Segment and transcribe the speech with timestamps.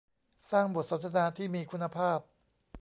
[0.51, 2.19] "สร้างบทสนทนาที่มีคุณภาพ"